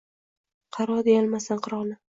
[0.79, 2.01] Qaro deyolmasam qaroni